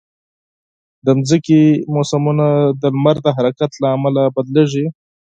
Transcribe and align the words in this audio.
د 1.05 1.07
مځکې 1.19 1.61
موسمونه 1.93 2.47
د 2.81 2.83
لمر 2.93 3.15
د 3.25 3.27
حرکت 3.37 3.71
له 3.81 3.87
امله 3.95 4.21
بدلېږي. 4.35 4.85